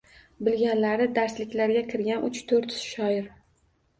Bilganlari 0.45 1.05
darsliklarga 1.17 1.83
kirgan 1.91 2.25
uch-to‘rt 2.29 2.73
shoir. 2.87 3.29